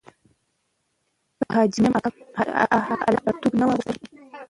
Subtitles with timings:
[1.37, 1.93] د حاجي مریم
[2.77, 3.99] اکا هلک پرتوګ نه وو اغوستی.